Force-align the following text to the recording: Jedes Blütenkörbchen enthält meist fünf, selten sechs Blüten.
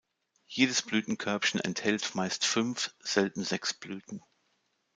Jedes 0.47 0.81
Blütenkörbchen 0.81 1.59
enthält 1.59 2.15
meist 2.15 2.43
fünf, 2.43 2.91
selten 3.01 3.43
sechs 3.43 3.75
Blüten. 3.75 4.23